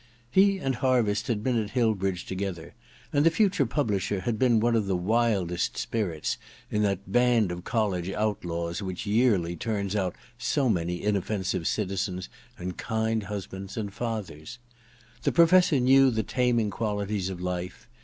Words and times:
He 0.31 0.57
and 0.57 0.77
Harviss 0.77 1.27
had 1.27 1.43
been 1.43 1.61
at 1.61 1.69
Hillbridge 1.73 2.25
together, 2.25 2.73
and 3.13 3.23
the 3.23 3.29
future 3.29 3.67
publisher 3.67 4.21
had 4.21 4.39
been 4.39 4.59
one 4.59 4.75
of 4.75 4.87
the 4.87 4.95
wildest 4.95 5.77
spirits 5.77 6.39
in 6.71 6.81
that 6.81 7.11
band 7.11 7.51
of 7.51 7.63
college 7.63 8.09
outlaws 8.09 8.81
which 8.81 9.05
yearly 9.05 9.55
turns 9.55 9.95
out 9.95 10.15
so 10.39 10.69
many 10.69 11.01
inoflFensive 11.03 11.67
citizens 11.67 12.29
and 12.57 12.77
kind 12.77 13.21
husbands 13.21 13.77
and 13.77 13.93
fathers. 13.93 14.57
The 15.21 15.31
Professor 15.31 15.79
knew 15.79 16.09
the 16.09 16.23
taming 16.23 16.71
qualities 16.71 17.29
of 17.29 17.39
life. 17.39 17.87